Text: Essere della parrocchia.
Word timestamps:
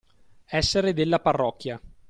Essere 0.47 0.93
della 0.93 1.19
parrocchia. 1.19 1.79